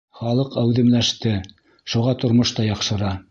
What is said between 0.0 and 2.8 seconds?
Халыҡ әүҙемләште, шуға тормош та